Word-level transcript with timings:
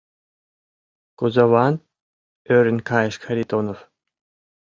—Кузован?— 1.19 1.73
ӧрын 2.57 2.79
кайыш 2.89 3.15
Харитонов. 3.23 3.79